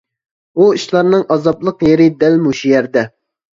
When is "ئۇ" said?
0.63-0.69